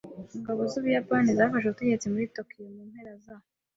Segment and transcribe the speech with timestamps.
[0.37, 3.35] Ingabo z’Ubuyapani zafashe ubutegetsi muri Tokiyo mu mpera za.